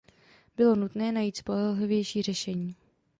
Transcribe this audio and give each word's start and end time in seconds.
Bylo 0.57 0.75
nutné 0.75 1.11
najít 1.11 1.37
spolehlivější 1.37 2.21
řešení. 2.21 2.75